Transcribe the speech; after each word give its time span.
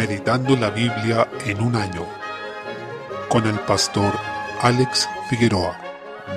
Meditando 0.00 0.56
la 0.56 0.70
Biblia 0.70 1.28
en 1.44 1.60
un 1.60 1.76
año 1.76 2.06
con 3.28 3.46
el 3.46 3.58
pastor 3.60 4.14
Alex 4.62 5.06
Figueroa. 5.28 5.78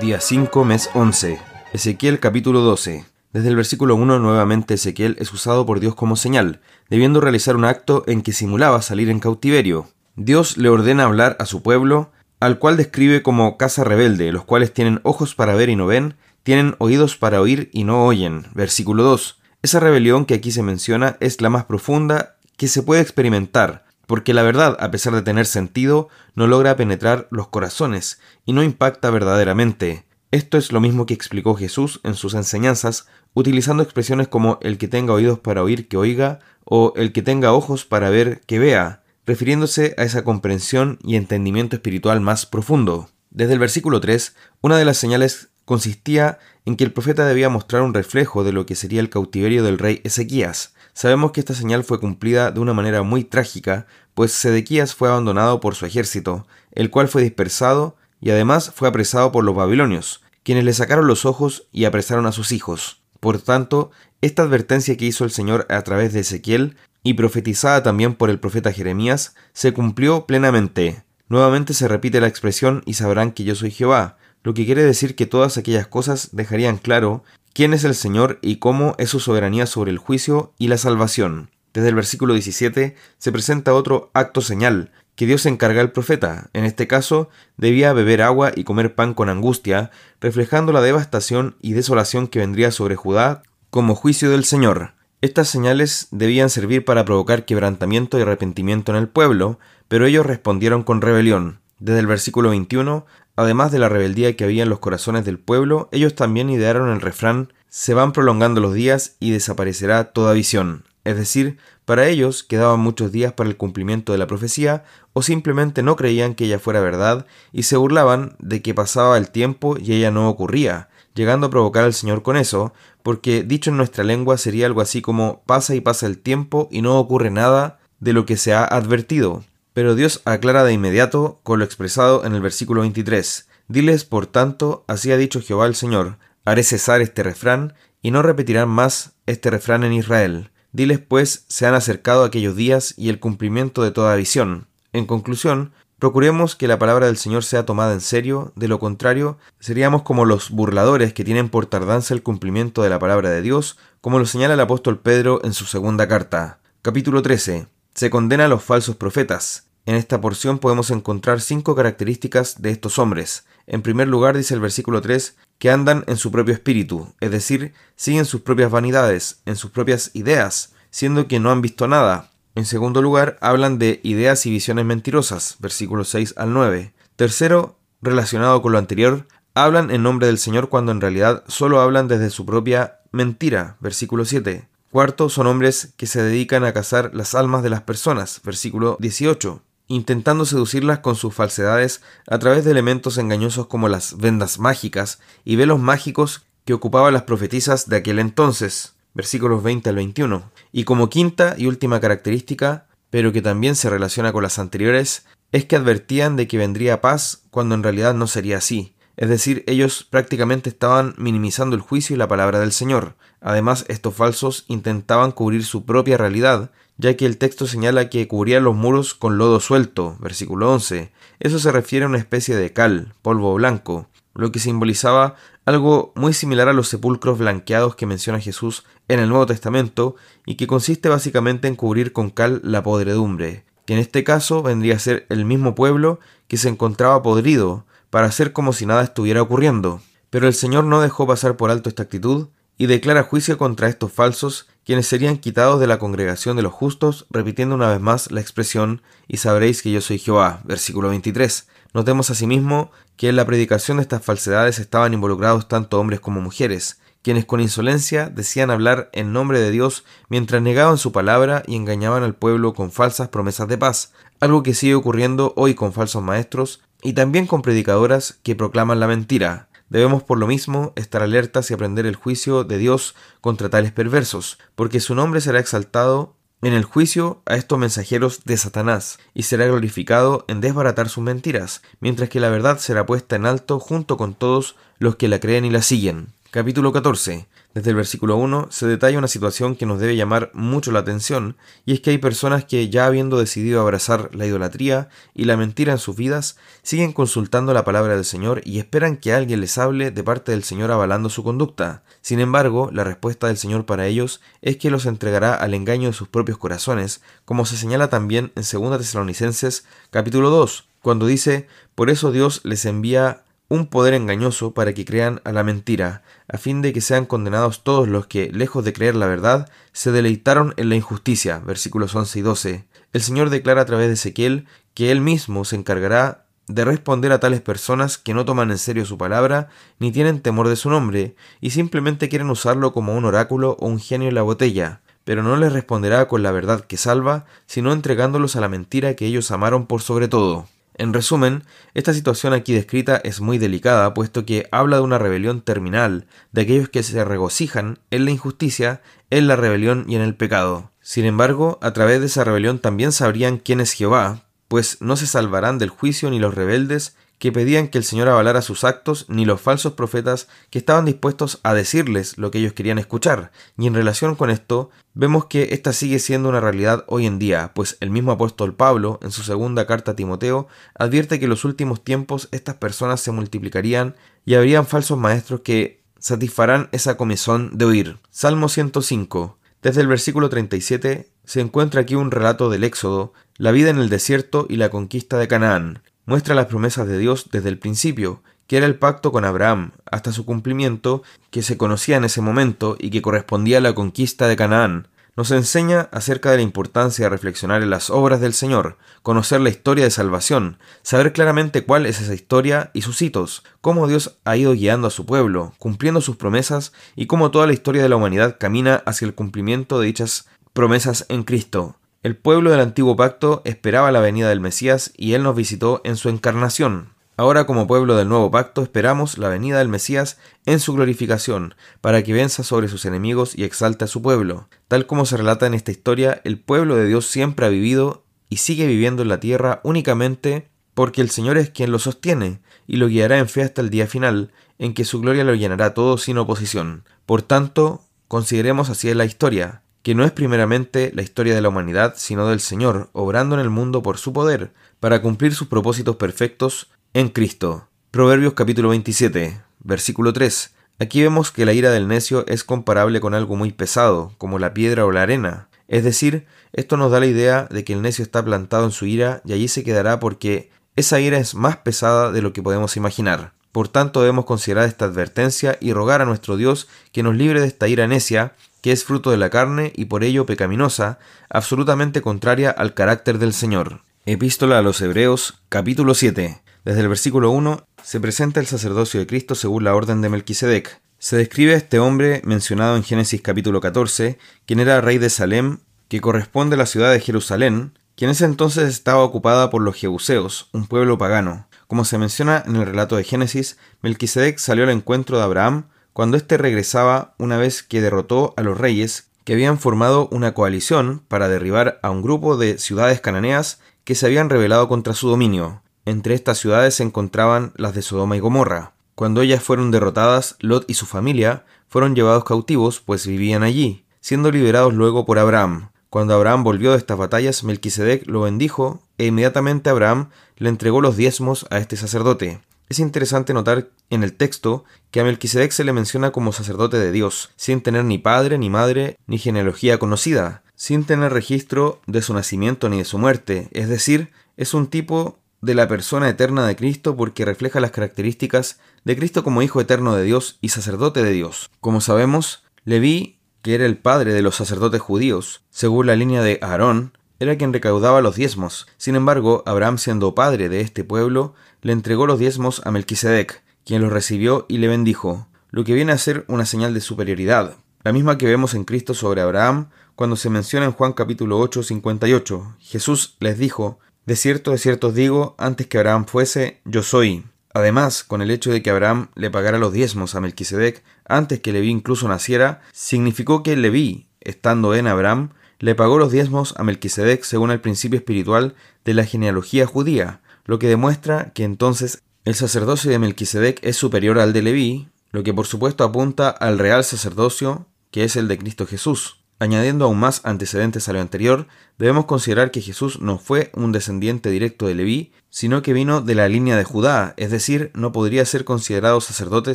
Día 0.02 0.20
5, 0.20 0.66
mes 0.66 0.90
11. 0.92 1.40
Ezequiel 1.72 2.20
capítulo 2.20 2.60
12. 2.60 3.06
Desde 3.32 3.48
el 3.48 3.56
versículo 3.56 3.96
1 3.96 4.18
nuevamente 4.18 4.74
Ezequiel 4.74 5.16
es 5.18 5.32
usado 5.32 5.64
por 5.64 5.80
Dios 5.80 5.94
como 5.94 6.16
señal, 6.16 6.60
debiendo 6.90 7.22
realizar 7.22 7.56
un 7.56 7.64
acto 7.64 8.04
en 8.06 8.20
que 8.20 8.34
simulaba 8.34 8.82
salir 8.82 9.08
en 9.08 9.18
cautiverio. 9.18 9.88
Dios 10.14 10.58
le 10.58 10.68
ordena 10.68 11.04
hablar 11.04 11.34
a 11.40 11.46
su 11.46 11.62
pueblo, 11.62 12.12
al 12.40 12.58
cual 12.58 12.76
describe 12.76 13.22
como 13.22 13.56
casa 13.56 13.82
rebelde, 13.82 14.30
los 14.30 14.44
cuales 14.44 14.74
tienen 14.74 15.00
ojos 15.04 15.34
para 15.34 15.54
ver 15.54 15.70
y 15.70 15.76
no 15.76 15.86
ven, 15.86 16.16
tienen 16.42 16.76
oídos 16.80 17.16
para 17.16 17.40
oír 17.40 17.70
y 17.72 17.84
no 17.84 18.04
oyen. 18.04 18.44
Versículo 18.52 19.04
2. 19.04 19.40
Esa 19.62 19.80
rebelión 19.80 20.26
que 20.26 20.34
aquí 20.34 20.50
se 20.52 20.62
menciona 20.62 21.16
es 21.20 21.40
la 21.40 21.48
más 21.48 21.64
profunda 21.64 22.33
que 22.56 22.68
se 22.68 22.82
puede 22.82 23.00
experimentar, 23.00 23.84
porque 24.06 24.34
la 24.34 24.42
verdad, 24.42 24.76
a 24.80 24.90
pesar 24.90 25.14
de 25.14 25.22
tener 25.22 25.46
sentido, 25.46 26.08
no 26.34 26.46
logra 26.46 26.76
penetrar 26.76 27.28
los 27.30 27.48
corazones 27.48 28.20
y 28.44 28.52
no 28.52 28.62
impacta 28.62 29.10
verdaderamente. 29.10 30.04
Esto 30.30 30.58
es 30.58 30.72
lo 30.72 30.80
mismo 30.80 31.06
que 31.06 31.14
explicó 31.14 31.54
Jesús 31.54 32.00
en 32.02 32.14
sus 32.14 32.34
enseñanzas, 32.34 33.06
utilizando 33.34 33.82
expresiones 33.82 34.28
como 34.28 34.58
el 34.62 34.78
que 34.78 34.88
tenga 34.88 35.12
oídos 35.12 35.38
para 35.38 35.62
oír 35.62 35.88
que 35.88 35.96
oiga 35.96 36.40
o 36.64 36.92
el 36.96 37.12
que 37.12 37.22
tenga 37.22 37.52
ojos 37.52 37.84
para 37.84 38.10
ver 38.10 38.40
que 38.46 38.58
vea, 38.58 39.04
refiriéndose 39.26 39.94
a 39.96 40.02
esa 40.02 40.24
comprensión 40.24 40.98
y 41.02 41.16
entendimiento 41.16 41.76
espiritual 41.76 42.20
más 42.20 42.46
profundo. 42.46 43.10
Desde 43.30 43.52
el 43.54 43.58
versículo 43.58 44.00
3, 44.00 44.34
una 44.60 44.76
de 44.76 44.84
las 44.84 44.96
señales 44.96 45.50
consistía 45.64 46.38
en 46.66 46.76
que 46.76 46.84
el 46.84 46.92
profeta 46.92 47.26
debía 47.26 47.48
mostrar 47.48 47.82
un 47.82 47.94
reflejo 47.94 48.44
de 48.44 48.52
lo 48.52 48.66
que 48.66 48.74
sería 48.74 49.00
el 49.00 49.10
cautiverio 49.10 49.62
del 49.62 49.78
rey 49.78 50.00
Ezequías. 50.04 50.74
Sabemos 50.94 51.32
que 51.32 51.40
esta 51.40 51.54
señal 51.54 51.82
fue 51.82 51.98
cumplida 51.98 52.52
de 52.52 52.60
una 52.60 52.72
manera 52.72 53.02
muy 53.02 53.24
trágica, 53.24 53.86
pues 54.14 54.32
Sedequías 54.32 54.94
fue 54.94 55.08
abandonado 55.08 55.58
por 55.58 55.74
su 55.74 55.86
ejército, 55.86 56.46
el 56.70 56.90
cual 56.90 57.08
fue 57.08 57.22
dispersado 57.22 57.96
y 58.20 58.30
además 58.30 58.72
fue 58.74 58.88
apresado 58.88 59.32
por 59.32 59.42
los 59.42 59.56
babilonios, 59.56 60.22
quienes 60.44 60.64
le 60.64 60.72
sacaron 60.72 61.08
los 61.08 61.26
ojos 61.26 61.66
y 61.72 61.84
apresaron 61.84 62.26
a 62.26 62.32
sus 62.32 62.52
hijos. 62.52 63.02
Por 63.18 63.40
tanto, 63.40 63.90
esta 64.20 64.42
advertencia 64.42 64.96
que 64.96 65.06
hizo 65.06 65.24
el 65.24 65.32
Señor 65.32 65.66
a 65.68 65.82
través 65.82 66.12
de 66.12 66.20
Ezequiel 66.20 66.76
y 67.02 67.14
profetizada 67.14 67.82
también 67.82 68.14
por 68.14 68.30
el 68.30 68.38
profeta 68.38 68.72
Jeremías 68.72 69.34
se 69.52 69.72
cumplió 69.72 70.26
plenamente. 70.26 71.02
Nuevamente 71.28 71.74
se 71.74 71.88
repite 71.88 72.20
la 72.20 72.28
expresión 72.28 72.82
y 72.86 72.94
sabrán 72.94 73.32
que 73.32 73.42
yo 73.42 73.56
soy 73.56 73.72
Jehová, 73.72 74.16
lo 74.44 74.54
que 74.54 74.64
quiere 74.64 74.84
decir 74.84 75.16
que 75.16 75.26
todas 75.26 75.56
aquellas 75.56 75.88
cosas 75.88 76.28
dejarían 76.32 76.76
claro 76.76 77.24
quién 77.54 77.72
es 77.72 77.84
el 77.84 77.94
Señor 77.94 78.38
y 78.42 78.56
cómo 78.56 78.94
es 78.98 79.08
su 79.08 79.20
soberanía 79.20 79.66
sobre 79.66 79.92
el 79.92 79.98
juicio 79.98 80.52
y 80.58 80.68
la 80.68 80.76
salvación. 80.76 81.50
Desde 81.72 81.88
el 81.88 81.94
versículo 81.94 82.34
17 82.34 82.96
se 83.16 83.32
presenta 83.32 83.72
otro 83.72 84.10
acto 84.12 84.42
señal 84.42 84.90
que 85.14 85.26
Dios 85.26 85.46
encarga 85.46 85.80
al 85.80 85.92
profeta. 85.92 86.50
En 86.52 86.64
este 86.64 86.88
caso, 86.88 87.30
debía 87.56 87.92
beber 87.92 88.22
agua 88.22 88.50
y 88.54 88.64
comer 88.64 88.96
pan 88.96 89.14
con 89.14 89.28
angustia, 89.28 89.92
reflejando 90.20 90.72
la 90.72 90.80
devastación 90.80 91.56
y 91.62 91.72
desolación 91.72 92.26
que 92.26 92.40
vendría 92.40 92.72
sobre 92.72 92.96
Judá 92.96 93.42
como 93.70 93.94
juicio 93.94 94.30
del 94.30 94.44
Señor. 94.44 94.94
Estas 95.20 95.48
señales 95.48 96.08
debían 96.10 96.50
servir 96.50 96.84
para 96.84 97.04
provocar 97.04 97.44
quebrantamiento 97.44 98.18
y 98.18 98.22
arrepentimiento 98.22 98.90
en 98.92 98.98
el 98.98 99.08
pueblo, 99.08 99.60
pero 99.86 100.06
ellos 100.06 100.26
respondieron 100.26 100.82
con 100.82 101.00
rebelión. 101.00 101.60
Desde 101.78 102.00
el 102.00 102.06
versículo 102.06 102.50
21 102.50 103.06
Además 103.36 103.72
de 103.72 103.78
la 103.78 103.88
rebeldía 103.88 104.36
que 104.36 104.44
había 104.44 104.62
en 104.62 104.68
los 104.68 104.78
corazones 104.78 105.24
del 105.24 105.38
pueblo, 105.38 105.88
ellos 105.92 106.14
también 106.14 106.50
idearon 106.50 106.90
el 106.90 107.00
refrán 107.00 107.52
se 107.76 107.92
van 107.92 108.12
prolongando 108.12 108.60
los 108.60 108.72
días 108.72 109.16
y 109.18 109.32
desaparecerá 109.32 110.12
toda 110.12 110.32
visión. 110.32 110.84
Es 111.02 111.16
decir, 111.16 111.58
para 111.84 112.06
ellos 112.06 112.44
quedaban 112.44 112.78
muchos 112.78 113.10
días 113.10 113.32
para 113.32 113.50
el 113.50 113.56
cumplimiento 113.56 114.12
de 114.12 114.18
la 114.18 114.28
profecía, 114.28 114.84
o 115.12 115.22
simplemente 115.22 115.82
no 115.82 115.96
creían 115.96 116.36
que 116.36 116.44
ella 116.44 116.60
fuera 116.60 116.80
verdad 116.80 117.26
y 117.52 117.64
se 117.64 117.76
burlaban 117.76 118.36
de 118.38 118.62
que 118.62 118.74
pasaba 118.74 119.18
el 119.18 119.28
tiempo 119.28 119.76
y 119.76 119.92
ella 119.92 120.12
no 120.12 120.28
ocurría, 120.28 120.88
llegando 121.16 121.48
a 121.48 121.50
provocar 121.50 121.82
al 121.82 121.94
Señor 121.94 122.22
con 122.22 122.36
eso, 122.36 122.72
porque 123.02 123.42
dicho 123.42 123.70
en 123.70 123.76
nuestra 123.76 124.04
lengua 124.04 124.38
sería 124.38 124.66
algo 124.66 124.80
así 124.80 125.02
como 125.02 125.42
pasa 125.44 125.74
y 125.74 125.80
pasa 125.80 126.06
el 126.06 126.18
tiempo 126.18 126.68
y 126.70 126.80
no 126.80 127.00
ocurre 127.00 127.32
nada 127.32 127.80
de 127.98 128.12
lo 128.12 128.24
que 128.24 128.36
se 128.36 128.54
ha 128.54 128.64
advertido. 128.64 129.42
Pero 129.74 129.96
Dios 129.96 130.22
aclara 130.24 130.62
de 130.62 130.72
inmediato 130.72 131.40
con 131.42 131.58
lo 131.58 131.64
expresado 131.64 132.24
en 132.24 132.34
el 132.34 132.40
versículo 132.40 132.82
23. 132.82 133.48
Diles, 133.66 134.04
por 134.04 134.26
tanto, 134.26 134.84
así 134.86 135.10
ha 135.10 135.16
dicho 135.16 135.42
Jehová 135.42 135.66
el 135.66 135.74
Señor, 135.74 136.18
haré 136.44 136.62
cesar 136.62 137.00
este 137.00 137.24
refrán, 137.24 137.74
y 138.00 138.12
no 138.12 138.22
repetirán 138.22 138.68
más 138.68 139.14
este 139.26 139.50
refrán 139.50 139.82
en 139.82 139.92
Israel. 139.92 140.50
Diles, 140.72 141.00
pues, 141.00 141.44
se 141.48 141.66
han 141.66 141.74
acercado 141.74 142.22
aquellos 142.22 142.54
días 142.54 142.94
y 142.96 143.08
el 143.08 143.18
cumplimiento 143.18 143.82
de 143.82 143.90
toda 143.90 144.14
visión. 144.14 144.68
En 144.92 145.06
conclusión, 145.06 145.72
procuremos 145.98 146.54
que 146.54 146.68
la 146.68 146.78
palabra 146.78 147.06
del 147.06 147.16
Señor 147.16 147.42
sea 147.42 147.66
tomada 147.66 147.94
en 147.94 148.00
serio, 148.00 148.52
de 148.54 148.68
lo 148.68 148.78
contrario, 148.78 149.38
seríamos 149.58 150.02
como 150.02 150.24
los 150.24 150.50
burladores 150.50 151.12
que 151.14 151.24
tienen 151.24 151.48
por 151.48 151.66
tardanza 151.66 152.14
el 152.14 152.22
cumplimiento 152.22 152.82
de 152.82 152.90
la 152.90 153.00
palabra 153.00 153.30
de 153.30 153.42
Dios, 153.42 153.76
como 154.00 154.20
lo 154.20 154.26
señala 154.26 154.54
el 154.54 154.60
apóstol 154.60 155.00
Pedro 155.00 155.40
en 155.42 155.52
su 155.52 155.64
segunda 155.64 156.06
carta. 156.06 156.60
Capítulo 156.82 157.22
13. 157.22 157.73
Se 157.94 158.10
condena 158.10 158.46
a 158.46 158.48
los 158.48 158.64
falsos 158.64 158.96
profetas. 158.96 159.68
En 159.86 159.94
esta 159.94 160.20
porción 160.20 160.58
podemos 160.58 160.90
encontrar 160.90 161.40
cinco 161.40 161.76
características 161.76 162.60
de 162.60 162.70
estos 162.70 162.98
hombres. 162.98 163.44
En 163.66 163.82
primer 163.82 164.08
lugar 164.08 164.36
dice 164.36 164.54
el 164.54 164.60
versículo 164.60 165.00
3 165.00 165.36
que 165.58 165.70
andan 165.70 166.04
en 166.08 166.16
su 166.16 166.32
propio 166.32 166.54
espíritu, 166.54 167.14
es 167.20 167.30
decir, 167.30 167.72
siguen 167.94 168.24
sus 168.24 168.40
propias 168.40 168.70
vanidades, 168.70 169.40
en 169.46 169.54
sus 169.54 169.70
propias 169.70 170.10
ideas, 170.14 170.72
siendo 170.90 171.28
que 171.28 171.38
no 171.38 171.52
han 171.52 171.62
visto 171.62 171.86
nada. 171.86 172.32
En 172.56 172.66
segundo 172.66 173.00
lugar, 173.00 173.38
hablan 173.40 173.78
de 173.78 174.00
ideas 174.02 174.44
y 174.46 174.50
visiones 174.50 174.84
mentirosas, 174.84 175.56
versículos 175.60 176.08
6 176.08 176.34
al 176.36 176.52
9. 176.52 176.92
Tercero, 177.16 177.78
relacionado 178.02 178.60
con 178.60 178.72
lo 178.72 178.78
anterior, 178.78 179.26
hablan 179.54 179.90
en 179.90 180.02
nombre 180.02 180.26
del 180.26 180.38
Señor 180.38 180.68
cuando 180.68 180.90
en 180.90 181.00
realidad 181.00 181.44
solo 181.46 181.80
hablan 181.80 182.08
desde 182.08 182.30
su 182.30 182.44
propia 182.44 183.00
mentira, 183.12 183.76
versículo 183.80 184.24
7. 184.24 184.68
Cuarto, 184.94 185.28
son 185.28 185.48
hombres 185.48 185.92
que 185.96 186.06
se 186.06 186.22
dedican 186.22 186.62
a 186.62 186.72
cazar 186.72 187.10
las 187.14 187.34
almas 187.34 187.64
de 187.64 187.68
las 187.68 187.82
personas, 187.82 188.40
versículo 188.44 188.96
18, 189.00 189.60
intentando 189.88 190.44
seducirlas 190.44 191.00
con 191.00 191.16
sus 191.16 191.34
falsedades 191.34 192.00
a 192.28 192.38
través 192.38 192.64
de 192.64 192.70
elementos 192.70 193.18
engañosos 193.18 193.66
como 193.66 193.88
las 193.88 194.16
vendas 194.18 194.60
mágicas 194.60 195.18
y 195.44 195.56
velos 195.56 195.80
mágicos 195.80 196.46
que 196.64 196.74
ocupaban 196.74 197.12
las 197.12 197.24
profetisas 197.24 197.88
de 197.88 197.96
aquel 197.96 198.20
entonces, 198.20 198.94
versículos 199.14 199.64
20 199.64 199.90
al 199.90 199.96
21. 199.96 200.52
Y 200.70 200.84
como 200.84 201.10
quinta 201.10 201.56
y 201.58 201.66
última 201.66 201.98
característica, 201.98 202.86
pero 203.10 203.32
que 203.32 203.42
también 203.42 203.74
se 203.74 203.90
relaciona 203.90 204.32
con 204.32 204.44
las 204.44 204.60
anteriores, 204.60 205.26
es 205.50 205.64
que 205.64 205.74
advertían 205.74 206.36
de 206.36 206.46
que 206.46 206.56
vendría 206.56 207.00
paz 207.00 207.42
cuando 207.50 207.74
en 207.74 207.82
realidad 207.82 208.14
no 208.14 208.28
sería 208.28 208.58
así. 208.58 208.94
Es 209.16 209.28
decir, 209.28 209.64
ellos 209.66 210.06
prácticamente 210.08 210.70
estaban 210.70 211.16
minimizando 211.18 211.74
el 211.74 211.82
juicio 211.82 212.14
y 212.14 212.18
la 212.18 212.28
palabra 212.28 212.60
del 212.60 212.70
Señor. 212.70 213.16
Además, 213.44 213.84
estos 213.88 214.14
falsos 214.14 214.64
intentaban 214.68 215.30
cubrir 215.30 215.66
su 215.66 215.84
propia 215.84 216.16
realidad, 216.16 216.70
ya 216.96 217.14
que 217.14 217.26
el 217.26 217.36
texto 217.36 217.66
señala 217.66 218.08
que 218.08 218.26
cubrían 218.26 218.64
los 218.64 218.74
muros 218.74 219.12
con 219.12 219.36
lodo 219.36 219.60
suelto, 219.60 220.16
versículo 220.18 220.72
11. 220.72 221.12
Eso 221.40 221.58
se 221.58 221.70
refiere 221.70 222.06
a 222.06 222.08
una 222.08 222.16
especie 222.16 222.56
de 222.56 222.72
cal, 222.72 223.12
polvo 223.20 223.52
blanco, 223.52 224.08
lo 224.34 224.50
que 224.50 224.60
simbolizaba 224.60 225.34
algo 225.66 226.14
muy 226.16 226.32
similar 226.32 226.70
a 226.70 226.72
los 226.72 226.88
sepulcros 226.88 227.38
blanqueados 227.38 227.96
que 227.96 228.06
menciona 228.06 228.40
Jesús 228.40 228.84
en 229.08 229.20
el 229.20 229.28
Nuevo 229.28 229.44
Testamento 229.44 230.16
y 230.46 230.54
que 230.54 230.66
consiste 230.66 231.10
básicamente 231.10 231.68
en 231.68 231.76
cubrir 231.76 232.14
con 232.14 232.30
cal 232.30 232.62
la 232.64 232.82
podredumbre, 232.82 233.66
que 233.84 233.92
en 233.92 233.98
este 233.98 234.24
caso 234.24 234.62
vendría 234.62 234.96
a 234.96 235.00
ser 235.00 235.26
el 235.28 235.44
mismo 235.44 235.74
pueblo 235.74 236.18
que 236.48 236.56
se 236.56 236.70
encontraba 236.70 237.22
podrido, 237.22 237.84
para 238.08 238.26
hacer 238.26 238.54
como 238.54 238.72
si 238.72 238.86
nada 238.86 239.02
estuviera 239.02 239.42
ocurriendo. 239.42 240.00
Pero 240.30 240.46
el 240.48 240.54
Señor 240.54 240.84
no 240.84 241.02
dejó 241.02 241.26
pasar 241.26 241.58
por 241.58 241.70
alto 241.70 241.90
esta 241.90 242.04
actitud 242.04 242.48
y 242.78 242.86
declara 242.86 243.22
juicio 243.22 243.58
contra 243.58 243.88
estos 243.88 244.12
falsos, 244.12 244.68
quienes 244.84 245.06
serían 245.06 245.38
quitados 245.38 245.80
de 245.80 245.86
la 245.86 245.98
congregación 245.98 246.56
de 246.56 246.62
los 246.62 246.72
justos, 246.72 247.26
repitiendo 247.30 247.74
una 247.74 247.90
vez 247.90 248.00
más 248.00 248.30
la 248.30 248.40
expresión, 248.40 249.02
y 249.28 249.38
sabréis 249.38 249.82
que 249.82 249.90
yo 249.90 250.00
soy 250.00 250.18
Jehová, 250.18 250.60
versículo 250.64 251.08
23. 251.08 251.68
Notemos 251.92 252.30
asimismo 252.30 252.90
que 253.16 253.28
en 253.28 253.36
la 253.36 253.46
predicación 253.46 253.98
de 253.98 254.02
estas 254.02 254.24
falsedades 254.24 254.78
estaban 254.78 255.14
involucrados 255.14 255.68
tanto 255.68 256.00
hombres 256.00 256.20
como 256.20 256.40
mujeres, 256.40 256.98
quienes 257.22 257.46
con 257.46 257.60
insolencia 257.60 258.28
decían 258.28 258.70
hablar 258.70 259.08
en 259.12 259.32
nombre 259.32 259.58
de 259.58 259.70
Dios 259.70 260.04
mientras 260.28 260.60
negaban 260.60 260.98
su 260.98 261.10
palabra 261.10 261.62
y 261.66 261.76
engañaban 261.76 262.22
al 262.22 262.34
pueblo 262.34 262.74
con 262.74 262.92
falsas 262.92 263.28
promesas 263.28 263.66
de 263.68 263.78
paz, 263.78 264.12
algo 264.40 264.62
que 264.62 264.74
sigue 264.74 264.94
ocurriendo 264.94 265.54
hoy 265.56 265.74
con 265.74 265.94
falsos 265.94 266.22
maestros 266.22 266.82
y 267.02 267.14
también 267.14 267.46
con 267.46 267.62
predicadoras 267.62 268.38
que 268.42 268.56
proclaman 268.56 269.00
la 269.00 269.06
mentira. 269.06 269.68
Debemos 269.94 270.24
por 270.24 270.40
lo 270.40 270.48
mismo 270.48 270.92
estar 270.96 271.22
alertas 271.22 271.70
y 271.70 271.74
aprender 271.74 272.04
el 272.04 272.16
juicio 272.16 272.64
de 272.64 272.78
Dios 272.78 273.14
contra 273.40 273.70
tales 273.70 273.92
perversos, 273.92 274.58
porque 274.74 274.98
su 274.98 275.14
nombre 275.14 275.40
será 275.40 275.60
exaltado 275.60 276.34
en 276.62 276.72
el 276.72 276.82
juicio 276.82 277.42
a 277.46 277.54
estos 277.54 277.78
mensajeros 277.78 278.44
de 278.44 278.56
Satanás, 278.56 279.20
y 279.34 279.44
será 279.44 279.66
glorificado 279.66 280.46
en 280.48 280.60
desbaratar 280.60 281.08
sus 281.08 281.22
mentiras, 281.22 281.80
mientras 282.00 282.28
que 282.28 282.40
la 282.40 282.48
verdad 282.48 282.78
será 282.78 283.06
puesta 283.06 283.36
en 283.36 283.46
alto 283.46 283.78
junto 283.78 284.16
con 284.16 284.34
todos 284.34 284.74
los 284.98 285.14
que 285.14 285.28
la 285.28 285.38
creen 285.38 285.64
y 285.64 285.70
la 285.70 285.80
siguen. 285.80 286.32
Capítulo 286.54 286.92
14. 286.92 287.48
Desde 287.74 287.90
el 287.90 287.96
versículo 287.96 288.36
1 288.36 288.68
se 288.70 288.86
detalla 288.86 289.18
una 289.18 289.26
situación 289.26 289.74
que 289.74 289.86
nos 289.86 289.98
debe 289.98 290.14
llamar 290.14 290.52
mucho 290.54 290.92
la 290.92 291.00
atención, 291.00 291.56
y 291.84 291.94
es 291.94 292.00
que 292.00 292.10
hay 292.10 292.18
personas 292.18 292.64
que, 292.64 292.88
ya 292.88 293.06
habiendo 293.06 293.40
decidido 293.40 293.80
abrazar 293.80 294.32
la 294.36 294.46
idolatría 294.46 295.08
y 295.34 295.46
la 295.46 295.56
mentira 295.56 295.90
en 295.90 295.98
sus 295.98 296.14
vidas, 296.14 296.56
siguen 296.84 297.12
consultando 297.12 297.74
la 297.74 297.84
palabra 297.84 298.14
del 298.14 298.24
Señor 298.24 298.60
y 298.64 298.78
esperan 298.78 299.16
que 299.16 299.32
alguien 299.32 299.60
les 299.60 299.78
hable 299.78 300.12
de 300.12 300.22
parte 300.22 300.52
del 300.52 300.62
Señor 300.62 300.92
avalando 300.92 301.28
su 301.28 301.42
conducta. 301.42 302.04
Sin 302.20 302.38
embargo, 302.38 302.88
la 302.92 303.02
respuesta 303.02 303.48
del 303.48 303.56
Señor 303.56 303.84
para 303.84 304.06
ellos 304.06 304.40
es 304.62 304.76
que 304.76 304.92
los 304.92 305.06
entregará 305.06 305.54
al 305.54 305.74
engaño 305.74 306.06
de 306.06 306.14
sus 306.14 306.28
propios 306.28 306.56
corazones, 306.56 307.20
como 307.44 307.66
se 307.66 307.76
señala 307.76 308.10
también 308.10 308.52
en 308.54 308.62
2 308.62 308.98
Tesalonicenses 308.98 309.86
capítulo 310.10 310.50
2, 310.50 310.86
cuando 311.02 311.26
dice, 311.26 311.66
por 311.96 312.10
eso 312.10 312.30
Dios 312.30 312.60
les 312.62 312.84
envía 312.84 313.43
un 313.68 313.86
poder 313.86 314.14
engañoso 314.14 314.74
para 314.74 314.92
que 314.92 315.04
crean 315.04 315.40
a 315.44 315.52
la 315.52 315.64
mentira, 315.64 316.22
a 316.48 316.58
fin 316.58 316.82
de 316.82 316.92
que 316.92 317.00
sean 317.00 317.26
condenados 317.26 317.82
todos 317.82 318.08
los 318.08 318.26
que, 318.26 318.50
lejos 318.52 318.84
de 318.84 318.92
creer 318.92 319.14
la 319.14 319.26
verdad, 319.26 319.68
se 319.92 320.12
deleitaron 320.12 320.74
en 320.76 320.88
la 320.88 320.96
injusticia. 320.96 321.60
Versículos 321.60 322.14
11 322.14 322.38
y 322.38 322.42
12. 322.42 322.84
El 323.12 323.22
Señor 323.22 323.50
declara 323.50 323.82
a 323.82 323.86
través 323.86 324.08
de 324.08 324.14
Ezequiel 324.14 324.66
que 324.92 325.10
Él 325.10 325.20
mismo 325.20 325.64
se 325.64 325.76
encargará 325.76 326.44
de 326.66 326.84
responder 326.84 327.32
a 327.32 327.40
tales 327.40 327.60
personas 327.60 328.16
que 328.16 328.34
no 328.34 328.44
toman 328.44 328.70
en 328.70 328.78
serio 328.78 329.04
su 329.04 329.18
palabra 329.18 329.68
ni 329.98 330.12
tienen 330.12 330.40
temor 330.40 330.68
de 330.68 330.76
su 330.76 330.88
nombre, 330.88 331.36
y 331.60 331.70
simplemente 331.70 332.28
quieren 332.28 332.50
usarlo 332.50 332.92
como 332.92 333.14
un 333.14 333.24
oráculo 333.24 333.76
o 333.80 333.86
un 333.86 334.00
genio 334.00 334.28
en 334.28 334.34
la 334.34 334.42
botella, 334.42 335.00
pero 335.24 335.42
no 335.42 335.56
les 335.56 335.72
responderá 335.72 336.26
con 336.28 336.42
la 336.42 336.52
verdad 336.52 336.82
que 336.82 336.96
salva, 336.96 337.44
sino 337.66 337.92
entregándolos 337.92 338.56
a 338.56 338.60
la 338.60 338.68
mentira 338.68 339.14
que 339.14 339.26
ellos 339.26 339.50
amaron 339.50 339.86
por 339.86 340.02
sobre 340.02 340.28
todo. 340.28 340.66
En 340.96 341.12
resumen, 341.12 341.64
esta 341.94 342.14
situación 342.14 342.52
aquí 342.52 342.72
descrita 342.72 343.16
es 343.16 343.40
muy 343.40 343.58
delicada, 343.58 344.14
puesto 344.14 344.46
que 344.46 344.68
habla 344.70 344.96
de 344.96 345.02
una 345.02 345.18
rebelión 345.18 345.60
terminal, 345.60 346.26
de 346.52 346.62
aquellos 346.62 346.88
que 346.88 347.02
se 347.02 347.24
regocijan 347.24 347.98
en 348.10 348.24
la 348.24 348.30
injusticia, 348.30 349.02
en 349.30 349.48
la 349.48 349.56
rebelión 349.56 350.04
y 350.08 350.14
en 350.14 350.22
el 350.22 350.36
pecado. 350.36 350.90
Sin 351.00 351.24
embargo, 351.24 351.78
a 351.82 351.92
través 351.92 352.20
de 352.20 352.26
esa 352.26 352.44
rebelión 352.44 352.78
también 352.78 353.10
sabrían 353.10 353.58
quién 353.58 353.80
es 353.80 353.92
Jehová, 353.92 354.44
pues 354.68 354.98
no 355.00 355.16
se 355.16 355.26
salvarán 355.26 355.78
del 355.78 355.90
juicio 355.90 356.30
ni 356.30 356.38
los 356.38 356.54
rebeldes 356.54 357.16
que 357.38 357.52
pedían 357.52 357.88
que 357.88 357.98
el 357.98 358.04
Señor 358.04 358.28
avalara 358.28 358.62
sus 358.62 358.84
actos, 358.84 359.26
ni 359.28 359.44
los 359.44 359.60
falsos 359.60 359.94
profetas 359.94 360.48
que 360.70 360.78
estaban 360.78 361.04
dispuestos 361.04 361.60
a 361.62 361.74
decirles 361.74 362.38
lo 362.38 362.50
que 362.50 362.58
ellos 362.58 362.72
querían 362.72 362.98
escuchar. 362.98 363.52
Y 363.76 363.86
en 363.86 363.94
relación 363.94 364.34
con 364.34 364.50
esto, 364.50 364.90
vemos 365.14 365.46
que 365.46 365.74
esta 365.74 365.92
sigue 365.92 366.18
siendo 366.18 366.48
una 366.48 366.60
realidad 366.60 367.04
hoy 367.06 367.26
en 367.26 367.38
día, 367.38 367.72
pues 367.74 367.96
el 368.00 368.10
mismo 368.10 368.32
apóstol 368.32 368.74
Pablo, 368.74 369.18
en 369.22 369.30
su 369.30 369.42
segunda 369.42 369.86
carta 369.86 370.12
a 370.12 370.16
Timoteo, 370.16 370.68
advierte 370.94 371.38
que 371.38 371.44
en 371.44 371.50
los 371.50 371.64
últimos 371.64 372.02
tiempos 372.02 372.48
estas 372.52 372.76
personas 372.76 373.20
se 373.20 373.32
multiplicarían 373.32 374.14
y 374.44 374.54
habrían 374.54 374.86
falsos 374.86 375.18
maestros 375.18 375.60
que 375.60 376.02
satisfarán 376.18 376.88
esa 376.92 377.16
comisión 377.16 377.76
de 377.76 377.84
oír. 377.84 378.18
Salmo 378.30 378.68
105. 378.68 379.58
Desde 379.82 380.00
el 380.00 380.06
versículo 380.06 380.48
37 380.48 381.28
se 381.44 381.60
encuentra 381.60 382.00
aquí 382.00 382.14
un 382.14 382.30
relato 382.30 382.70
del 382.70 382.84
Éxodo, 382.84 383.34
la 383.58 383.70
vida 383.70 383.90
en 383.90 383.98
el 383.98 384.08
desierto 384.08 384.66
y 384.68 384.76
la 384.76 384.88
conquista 384.88 385.36
de 385.36 385.48
Canaán 385.48 386.00
muestra 386.26 386.54
las 386.54 386.66
promesas 386.66 387.06
de 387.06 387.18
Dios 387.18 387.48
desde 387.50 387.68
el 387.68 387.78
principio, 387.78 388.42
que 388.66 388.76
era 388.76 388.86
el 388.86 388.96
pacto 388.96 389.32
con 389.32 389.44
Abraham, 389.44 389.92
hasta 390.10 390.32
su 390.32 390.44
cumplimiento, 390.44 391.22
que 391.50 391.62
se 391.62 391.76
conocía 391.76 392.16
en 392.16 392.24
ese 392.24 392.40
momento 392.40 392.96
y 392.98 393.10
que 393.10 393.22
correspondía 393.22 393.78
a 393.78 393.80
la 393.80 393.94
conquista 393.94 394.48
de 394.48 394.56
Canaán. 394.56 395.08
Nos 395.36 395.50
enseña 395.50 396.08
acerca 396.12 396.52
de 396.52 396.58
la 396.58 396.62
importancia 396.62 397.24
de 397.24 397.28
reflexionar 397.28 397.82
en 397.82 397.90
las 397.90 398.08
obras 398.08 398.40
del 398.40 398.54
Señor, 398.54 398.98
conocer 399.22 399.60
la 399.60 399.68
historia 399.68 400.04
de 400.04 400.10
salvación, 400.10 400.78
saber 401.02 401.32
claramente 401.32 401.84
cuál 401.84 402.06
es 402.06 402.20
esa 402.20 402.34
historia 402.34 402.92
y 402.94 403.02
sus 403.02 403.20
hitos, 403.20 403.64
cómo 403.80 404.06
Dios 404.06 404.38
ha 404.44 404.56
ido 404.56 404.72
guiando 404.74 405.08
a 405.08 405.10
su 405.10 405.26
pueblo, 405.26 405.74
cumpliendo 405.78 406.20
sus 406.20 406.36
promesas 406.36 406.92
y 407.16 407.26
cómo 407.26 407.50
toda 407.50 407.66
la 407.66 407.72
historia 407.72 408.02
de 408.02 408.08
la 408.08 408.16
humanidad 408.16 408.58
camina 408.60 409.02
hacia 409.06 409.26
el 409.26 409.34
cumplimiento 409.34 409.98
de 409.98 410.06
dichas 410.06 410.46
promesas 410.72 411.26
en 411.28 411.42
Cristo. 411.42 411.96
El 412.24 412.38
pueblo 412.38 412.70
del 412.70 412.80
antiguo 412.80 413.16
pacto 413.16 413.60
esperaba 413.66 414.10
la 414.10 414.20
venida 414.20 414.48
del 414.48 414.58
Mesías 414.58 415.12
y 415.14 415.34
Él 415.34 415.42
nos 415.42 415.54
visitó 415.54 416.00
en 416.04 416.16
su 416.16 416.30
encarnación. 416.30 417.10
Ahora 417.36 417.66
como 417.66 417.86
pueblo 417.86 418.16
del 418.16 418.30
nuevo 418.30 418.50
pacto 418.50 418.82
esperamos 418.82 419.36
la 419.36 419.50
venida 419.50 419.76
del 419.76 419.90
Mesías 419.90 420.38
en 420.64 420.80
su 420.80 420.94
glorificación, 420.94 421.74
para 422.00 422.22
que 422.22 422.32
venza 422.32 422.62
sobre 422.62 422.88
sus 422.88 423.04
enemigos 423.04 423.54
y 423.54 423.64
exalte 423.64 424.04
a 424.04 424.08
su 424.08 424.22
pueblo. 424.22 424.70
Tal 424.88 425.04
como 425.06 425.26
se 425.26 425.36
relata 425.36 425.66
en 425.66 425.74
esta 425.74 425.90
historia, 425.90 426.40
el 426.44 426.58
pueblo 426.58 426.96
de 426.96 427.04
Dios 427.04 427.26
siempre 427.26 427.66
ha 427.66 427.68
vivido 427.68 428.24
y 428.48 428.56
sigue 428.56 428.86
viviendo 428.86 429.20
en 429.20 429.28
la 429.28 429.38
tierra 429.40 429.82
únicamente 429.84 430.70
porque 430.94 431.20
el 431.20 431.28
Señor 431.28 431.58
es 431.58 431.68
quien 431.68 431.92
lo 431.92 431.98
sostiene 431.98 432.60
y 432.86 432.96
lo 432.96 433.08
guiará 433.08 433.36
en 433.36 433.50
fe 433.50 433.64
hasta 433.64 433.82
el 433.82 433.90
día 433.90 434.06
final, 434.06 434.50
en 434.78 434.94
que 434.94 435.04
su 435.04 435.20
gloria 435.20 435.44
lo 435.44 435.54
llenará 435.54 435.92
todo 435.92 436.16
sin 436.16 436.38
oposición. 436.38 437.04
Por 437.26 437.42
tanto, 437.42 438.02
consideremos 438.28 438.88
así 438.88 439.12
la 439.12 439.26
historia 439.26 439.82
que 440.04 440.14
no 440.14 440.24
es 440.24 440.32
primeramente 440.32 441.12
la 441.14 441.22
historia 441.22 441.54
de 441.54 441.62
la 441.62 441.70
humanidad, 441.70 442.12
sino 442.18 442.46
del 442.46 442.60
Señor, 442.60 443.08
obrando 443.14 443.54
en 443.54 443.62
el 443.62 443.70
mundo 443.70 444.02
por 444.02 444.18
su 444.18 444.34
poder, 444.34 444.70
para 445.00 445.22
cumplir 445.22 445.54
sus 445.54 445.68
propósitos 445.68 446.16
perfectos 446.16 446.90
en 447.14 447.30
Cristo. 447.30 447.88
Proverbios 448.10 448.52
capítulo 448.52 448.90
27, 448.90 449.62
versículo 449.80 450.34
3. 450.34 450.74
Aquí 451.00 451.22
vemos 451.22 451.50
que 451.50 451.64
la 451.64 451.72
ira 451.72 451.90
del 451.90 452.06
necio 452.06 452.44
es 452.48 452.64
comparable 452.64 453.18
con 453.20 453.32
algo 453.32 453.56
muy 453.56 453.72
pesado, 453.72 454.34
como 454.36 454.58
la 454.58 454.74
piedra 454.74 455.06
o 455.06 455.10
la 455.10 455.22
arena. 455.22 455.68
Es 455.88 456.04
decir, 456.04 456.46
esto 456.74 456.98
nos 456.98 457.10
da 457.10 457.18
la 457.18 457.26
idea 457.26 457.66
de 457.70 457.82
que 457.82 457.94
el 457.94 458.02
necio 458.02 458.24
está 458.24 458.44
plantado 458.44 458.84
en 458.84 458.92
su 458.92 459.06
ira 459.06 459.40
y 459.46 459.54
allí 459.54 459.68
se 459.68 459.84
quedará 459.84 460.20
porque 460.20 460.70
esa 460.96 461.18
ira 461.18 461.38
es 461.38 461.54
más 461.54 461.78
pesada 461.78 462.30
de 462.30 462.42
lo 462.42 462.52
que 462.52 462.62
podemos 462.62 462.98
imaginar. 462.98 463.54
Por 463.72 463.88
tanto, 463.88 464.20
debemos 464.20 464.44
considerar 464.44 464.86
esta 464.86 465.06
advertencia 465.06 465.78
y 465.80 465.94
rogar 465.94 466.20
a 466.20 466.26
nuestro 466.26 466.58
Dios 466.58 466.88
que 467.10 467.22
nos 467.22 467.34
libre 467.34 467.62
de 467.62 467.68
esta 467.68 467.88
ira 467.88 468.06
necia 468.06 468.52
que 468.84 468.92
es 468.92 469.02
fruto 469.02 469.30
de 469.30 469.38
la 469.38 469.48
carne 469.48 469.94
y 469.96 470.04
por 470.04 470.24
ello 470.24 470.44
pecaminosa, 470.44 471.18
absolutamente 471.48 472.20
contraria 472.20 472.68
al 472.68 472.92
carácter 472.92 473.38
del 473.38 473.54
Señor. 473.54 474.02
Epístola 474.26 474.76
a 474.76 474.82
los 474.82 475.00
Hebreos, 475.00 475.62
capítulo 475.70 476.12
7. 476.12 476.60
Desde 476.84 477.00
el 477.00 477.08
versículo 477.08 477.50
1 477.50 477.86
se 478.02 478.20
presenta 478.20 478.60
el 478.60 478.66
sacerdocio 478.66 479.20
de 479.20 479.26
Cristo 479.26 479.54
según 479.54 479.84
la 479.84 479.94
orden 479.94 480.20
de 480.20 480.28
Melquisedec. 480.28 481.00
Se 481.18 481.38
describe 481.38 481.72
a 481.72 481.78
este 481.78 481.98
hombre 481.98 482.42
mencionado 482.44 482.96
en 482.96 483.04
Génesis 483.04 483.40
capítulo 483.40 483.80
14, 483.80 484.36
quien 484.66 484.80
era 484.80 485.00
rey 485.00 485.16
de 485.16 485.30
Salem, 485.30 485.78
que 486.08 486.20
corresponde 486.20 486.74
a 486.74 486.78
la 486.78 486.84
ciudad 486.84 487.10
de 487.10 487.20
Jerusalén, 487.20 487.98
quien 488.16 488.28
en 488.28 488.32
ese 488.32 488.44
entonces 488.44 488.90
estaba 488.90 489.24
ocupada 489.24 489.70
por 489.70 489.80
los 489.80 489.96
Jebuseos, 489.96 490.68
un 490.74 490.88
pueblo 490.88 491.16
pagano. 491.16 491.68
Como 491.86 492.04
se 492.04 492.18
menciona 492.18 492.62
en 492.66 492.76
el 492.76 492.84
relato 492.84 493.16
de 493.16 493.24
Génesis, 493.24 493.78
Melquisedec 494.02 494.58
salió 494.58 494.84
al 494.84 494.90
encuentro 494.90 495.38
de 495.38 495.44
Abraham 495.44 495.86
cuando 496.14 496.36
éste 496.36 496.56
regresaba 496.56 497.34
una 497.38 497.58
vez 497.58 497.82
que 497.82 498.00
derrotó 498.00 498.54
a 498.56 498.62
los 498.62 498.78
reyes 498.78 499.30
que 499.42 499.52
habían 499.52 499.78
formado 499.78 500.28
una 500.30 500.54
coalición 500.54 501.22
para 501.26 501.48
derribar 501.48 501.98
a 502.02 502.10
un 502.10 502.22
grupo 502.22 502.56
de 502.56 502.78
ciudades 502.78 503.20
cananeas 503.20 503.80
que 504.04 504.14
se 504.14 504.24
habían 504.24 504.48
rebelado 504.48 504.88
contra 504.88 505.12
su 505.12 505.28
dominio. 505.28 505.82
Entre 506.06 506.34
estas 506.34 506.58
ciudades 506.58 506.94
se 506.94 507.02
encontraban 507.02 507.72
las 507.74 507.94
de 507.94 508.02
Sodoma 508.02 508.36
y 508.36 508.40
Gomorra. 508.40 508.92
Cuando 509.16 509.42
ellas 509.42 509.62
fueron 509.62 509.90
derrotadas, 509.90 510.56
Lot 510.60 510.88
y 510.88 510.94
su 510.94 511.04
familia 511.04 511.64
fueron 511.88 512.14
llevados 512.14 512.44
cautivos, 512.44 513.00
pues 513.00 513.26
vivían 513.26 513.64
allí, 513.64 514.06
siendo 514.20 514.52
liberados 514.52 514.94
luego 514.94 515.26
por 515.26 515.40
Abraham. 515.40 515.90
Cuando 516.10 516.34
Abraham 516.34 516.62
volvió 516.62 516.92
de 516.92 516.98
estas 516.98 517.18
batallas, 517.18 517.64
Melquisedec 517.64 518.28
lo 518.28 518.42
bendijo 518.42 519.02
e 519.18 519.26
inmediatamente 519.26 519.90
Abraham 519.90 520.30
le 520.58 520.68
entregó 520.68 521.00
los 521.00 521.16
diezmos 521.16 521.66
a 521.70 521.78
este 521.78 521.96
sacerdote. 521.96 522.60
Es 522.94 523.00
interesante 523.00 523.52
notar 523.54 523.88
en 524.08 524.22
el 524.22 524.34
texto 524.34 524.84
que 525.10 525.18
a 525.18 525.24
Melquisedec 525.24 525.72
se 525.72 525.82
le 525.82 525.92
menciona 525.92 526.30
como 526.30 526.52
sacerdote 526.52 526.96
de 526.96 527.10
Dios, 527.10 527.50
sin 527.56 527.80
tener 527.80 528.04
ni 528.04 528.18
padre, 528.18 528.56
ni 528.56 528.70
madre, 528.70 529.16
ni 529.26 529.38
genealogía 529.38 529.98
conocida, 529.98 530.62
sin 530.76 531.02
tener 531.02 531.32
registro 531.32 532.00
de 532.06 532.22
su 532.22 532.34
nacimiento 532.34 532.88
ni 532.88 532.98
de 532.98 533.04
su 533.04 533.18
muerte, 533.18 533.68
es 533.72 533.88
decir, 533.88 534.30
es 534.56 534.74
un 534.74 534.86
tipo 534.86 535.40
de 535.60 535.74
la 535.74 535.88
persona 535.88 536.28
eterna 536.28 536.68
de 536.68 536.76
Cristo 536.76 537.16
porque 537.16 537.44
refleja 537.44 537.80
las 537.80 537.90
características 537.90 538.78
de 539.02 539.16
Cristo 539.16 539.42
como 539.42 539.62
Hijo 539.62 539.80
eterno 539.80 540.14
de 540.14 540.22
Dios 540.22 540.58
y 540.60 540.68
sacerdote 540.68 541.24
de 541.24 541.32
Dios. 541.32 541.72
Como 541.80 542.00
sabemos, 542.00 542.62
Leví, 542.84 543.40
que 543.62 543.74
era 543.74 543.86
el 543.86 543.98
padre 543.98 544.32
de 544.32 544.42
los 544.42 544.54
sacerdotes 544.54 545.00
judíos, 545.00 545.64
según 545.68 546.06
la 546.06 546.14
línea 546.14 546.44
de 546.44 546.60
Aarón, 546.62 547.18
era 547.44 547.56
quien 547.56 547.72
recaudaba 547.72 548.20
los 548.20 548.36
diezmos. 548.36 548.86
Sin 548.96 549.14
embargo, 549.14 549.62
Abraham, 549.66 549.98
siendo 549.98 550.34
padre 550.34 550.68
de 550.68 550.80
este 550.80 551.04
pueblo, 551.04 551.54
le 551.82 551.92
entregó 551.92 552.26
los 552.26 552.38
diezmos 552.38 552.82
a 552.84 552.90
Melquisedec, 552.90 553.62
quien 553.84 554.02
los 554.02 554.12
recibió 554.12 554.66
y 554.68 554.78
le 554.78 554.88
bendijo, 554.88 555.46
lo 555.70 555.84
que 555.84 555.94
viene 555.94 556.12
a 556.12 556.18
ser 556.18 556.44
una 556.48 556.66
señal 556.66 556.94
de 556.94 557.00
superioridad, 557.00 557.76
la 558.02 558.12
misma 558.12 558.38
que 558.38 558.46
vemos 558.46 558.74
en 558.74 558.84
Cristo 558.84 559.14
sobre 559.14 559.40
Abraham 559.40 559.88
cuando 560.14 560.36
se 560.36 560.50
menciona 560.50 560.86
en 560.86 560.92
Juan 560.92 561.12
capítulo 561.12 561.58
8, 561.58 561.82
58. 561.82 562.76
Jesús 562.78 563.36
les 563.40 563.58
dijo, 563.58 563.98
De 564.26 564.36
cierto, 564.36 564.70
de 564.70 564.78
cierto 564.78 565.08
os 565.08 565.14
digo, 565.14 565.54
antes 565.58 565.86
que 565.86 565.98
Abraham 565.98 566.26
fuese, 566.26 566.80
yo 566.84 567.02
soy. 567.02 567.44
Además, 567.72 568.22
con 568.22 568.40
el 568.40 568.50
hecho 568.50 568.70
de 568.70 568.82
que 568.82 568.90
Abraham 568.90 569.28
le 569.34 569.50
pagara 569.50 569.78
los 569.78 569.92
diezmos 569.92 570.34
a 570.34 570.40
Melquisedec 570.40 571.02
antes 571.24 571.60
que 571.60 571.72
Leví 571.72 571.88
incluso 571.88 572.28
naciera, 572.28 572.82
significó 572.92 573.62
que 573.62 573.76
Leví, 573.76 574.28
estando 574.40 574.94
en 574.94 575.08
Abraham, 575.08 575.50
le 575.78 575.94
pagó 575.94 576.18
los 576.18 576.32
diezmos 576.32 576.74
a 576.76 576.84
Melquisedec 576.84 577.42
según 577.42 577.70
el 577.70 577.80
principio 577.80 578.18
espiritual 578.18 578.74
de 579.04 579.14
la 579.14 579.24
genealogía 579.24 579.86
judía, 579.86 580.40
lo 580.64 580.78
que 580.78 580.88
demuestra 580.88 581.52
que 581.52 581.64
entonces 581.64 582.22
el 582.44 582.54
sacerdocio 582.54 583.10
de 583.10 583.18
Melquisedec 583.18 583.78
es 583.82 583.96
superior 583.96 584.38
al 584.38 584.52
de 584.52 584.62
Leví, 584.62 585.08
lo 585.30 585.42
que 585.42 585.54
por 585.54 585.66
supuesto 585.66 586.04
apunta 586.04 586.48
al 586.48 586.78
real 586.78 587.04
sacerdocio 587.04 587.86
que 588.10 588.24
es 588.24 588.36
el 588.36 588.48
de 588.48 588.58
Cristo 588.58 588.86
Jesús. 588.86 589.40
Añadiendo 589.58 590.04
aún 590.04 590.18
más 590.18 590.40
antecedentes 590.44 591.08
a 591.08 591.12
lo 591.12 591.20
anterior, 591.20 591.66
debemos 591.96 592.26
considerar 592.26 592.70
que 592.70 592.80
Jesús 592.80 593.20
no 593.20 593.38
fue 593.38 593.70
un 593.74 593.92
descendiente 593.92 594.50
directo 594.50 594.86
de 594.86 594.94
Leví, 594.94 595.32
sino 595.48 595.82
que 595.82 595.92
vino 595.92 596.20
de 596.20 596.34
la 596.34 596.48
línea 596.48 596.76
de 596.76 596.84
Judá, 596.84 597.34
es 597.36 597.50
decir, 597.50 597.90
no 597.94 598.12
podría 598.12 598.44
ser 598.44 598.64
considerado 598.64 599.20
sacerdote 599.20 599.74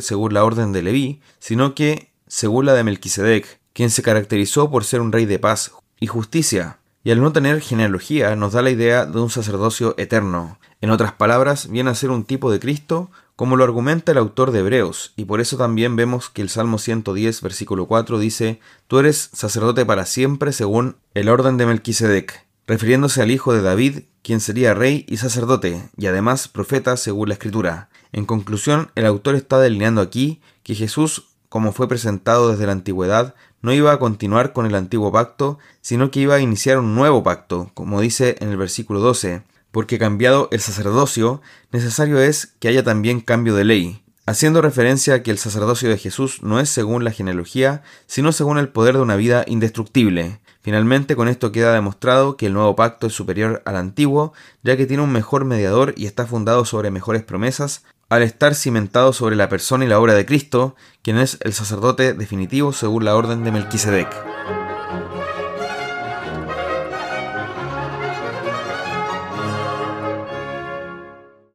según 0.00 0.34
la 0.34 0.44
orden 0.44 0.72
de 0.72 0.82
Leví, 0.82 1.20
sino 1.38 1.74
que 1.74 2.12
según 2.26 2.66
la 2.66 2.74
de 2.74 2.84
Melquisedec, 2.84 3.60
quien 3.72 3.90
se 3.90 4.02
caracterizó 4.02 4.70
por 4.70 4.84
ser 4.84 5.00
un 5.00 5.12
rey 5.12 5.26
de 5.26 5.38
paz 5.38 5.72
y 6.00 6.06
justicia, 6.06 6.78
y 7.04 7.10
al 7.12 7.20
no 7.20 7.32
tener 7.32 7.60
genealogía 7.60 8.34
nos 8.36 8.52
da 8.52 8.62
la 8.62 8.70
idea 8.70 9.06
de 9.06 9.20
un 9.20 9.30
sacerdocio 9.30 9.94
eterno. 9.98 10.58
En 10.80 10.90
otras 10.90 11.12
palabras, 11.12 11.70
viene 11.70 11.90
a 11.90 11.94
ser 11.94 12.10
un 12.10 12.24
tipo 12.24 12.50
de 12.50 12.58
Cristo 12.60 13.10
como 13.36 13.56
lo 13.56 13.64
argumenta 13.64 14.12
el 14.12 14.18
autor 14.18 14.50
de 14.50 14.58
Hebreos, 14.58 15.14
y 15.16 15.24
por 15.24 15.40
eso 15.40 15.56
también 15.56 15.96
vemos 15.96 16.28
que 16.28 16.42
el 16.42 16.50
Salmo 16.50 16.76
110, 16.76 17.40
versículo 17.40 17.86
4 17.86 18.18
dice, 18.18 18.60
Tú 18.86 18.98
eres 18.98 19.30
sacerdote 19.32 19.86
para 19.86 20.04
siempre 20.04 20.52
según 20.52 20.96
el 21.14 21.30
orden 21.30 21.56
de 21.56 21.64
Melquisedec, 21.64 22.44
refiriéndose 22.66 23.22
al 23.22 23.30
hijo 23.30 23.54
de 23.54 23.62
David, 23.62 24.00
quien 24.22 24.40
sería 24.40 24.74
rey 24.74 25.06
y 25.08 25.16
sacerdote, 25.16 25.88
y 25.96 26.06
además 26.06 26.48
profeta 26.48 26.98
según 26.98 27.28
la 27.28 27.34
escritura. 27.34 27.88
En 28.12 28.26
conclusión, 28.26 28.90
el 28.94 29.06
autor 29.06 29.36
está 29.36 29.58
delineando 29.58 30.02
aquí 30.02 30.42
que 30.62 30.74
Jesús, 30.74 31.28
como 31.48 31.72
fue 31.72 31.88
presentado 31.88 32.50
desde 32.50 32.66
la 32.66 32.72
antigüedad, 32.72 33.34
no 33.62 33.72
iba 33.72 33.92
a 33.92 33.98
continuar 33.98 34.52
con 34.52 34.66
el 34.66 34.74
antiguo 34.74 35.12
pacto, 35.12 35.58
sino 35.80 36.10
que 36.10 36.20
iba 36.20 36.34
a 36.34 36.40
iniciar 36.40 36.78
un 36.78 36.94
nuevo 36.94 37.22
pacto, 37.22 37.70
como 37.74 38.00
dice 38.00 38.36
en 38.40 38.50
el 38.50 38.56
versículo 38.56 39.00
12, 39.00 39.42
porque 39.70 39.98
cambiado 39.98 40.48
el 40.50 40.60
sacerdocio, 40.60 41.40
necesario 41.70 42.20
es 42.20 42.54
que 42.58 42.68
haya 42.68 42.82
también 42.82 43.20
cambio 43.20 43.54
de 43.54 43.64
ley, 43.64 44.02
haciendo 44.26 44.62
referencia 44.62 45.14
a 45.14 45.22
que 45.22 45.30
el 45.30 45.38
sacerdocio 45.38 45.88
de 45.88 45.98
Jesús 45.98 46.42
no 46.42 46.60
es 46.60 46.70
según 46.70 47.04
la 47.04 47.12
genealogía, 47.12 47.82
sino 48.06 48.32
según 48.32 48.58
el 48.58 48.68
poder 48.68 48.94
de 48.94 49.02
una 49.02 49.16
vida 49.16 49.44
indestructible. 49.46 50.40
Finalmente, 50.62 51.16
con 51.16 51.28
esto 51.28 51.52
queda 51.52 51.72
demostrado 51.72 52.36
que 52.36 52.46
el 52.46 52.52
nuevo 52.52 52.76
pacto 52.76 53.06
es 53.06 53.14
superior 53.14 53.62
al 53.64 53.76
antiguo, 53.76 54.32
ya 54.62 54.76
que 54.76 54.86
tiene 54.86 55.02
un 55.02 55.12
mejor 55.12 55.44
mediador 55.44 55.94
y 55.96 56.06
está 56.06 56.26
fundado 56.26 56.64
sobre 56.64 56.90
mejores 56.90 57.22
promesas, 57.22 57.82
al 58.10 58.22
estar 58.22 58.54
cimentado 58.54 59.12
sobre 59.14 59.36
la 59.36 59.48
persona 59.48 59.84
y 59.84 59.88
la 59.88 59.98
obra 59.98 60.14
de 60.14 60.26
Cristo, 60.26 60.74
quien 61.02 61.16
es 61.16 61.38
el 61.42 61.54
sacerdote 61.54 62.12
definitivo 62.12 62.72
según 62.72 63.04
la 63.04 63.16
orden 63.16 63.44
de 63.44 63.52
Melquisedec. 63.52 64.29